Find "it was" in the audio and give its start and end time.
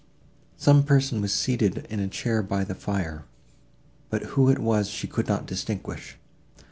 4.49-4.89